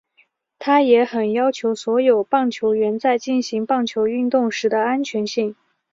[0.57, 5.55] 他也很要求所有棒球员在进行棒球运动时的安全性。